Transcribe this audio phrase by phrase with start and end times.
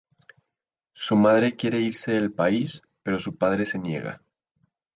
[0.93, 4.23] Su madre quiere irse del país; pero su padre se niega.